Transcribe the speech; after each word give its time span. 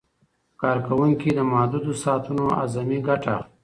کارکوونکي 0.61 1.29
د 1.33 1.39
محدودو 1.51 1.93
ساعتونو 2.03 2.43
اعظمي 2.61 2.99
ګټه 3.07 3.29
اخلي. 3.37 3.49